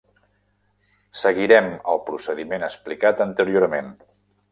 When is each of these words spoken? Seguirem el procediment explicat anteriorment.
Seguirem 1.19 1.67
el 1.93 2.01
procediment 2.07 2.65
explicat 2.69 3.21
anteriorment. 3.27 3.93